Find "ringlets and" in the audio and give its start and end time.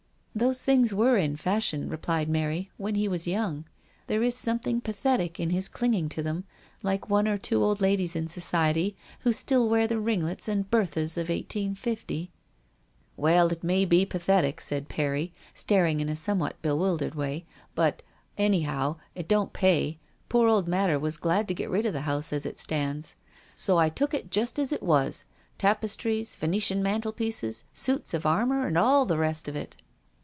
9.99-10.71